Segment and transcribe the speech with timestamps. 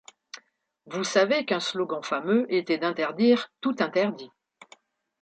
[0.87, 4.31] Vous savez qu'un slogan fameux était d'interdire tout interdit.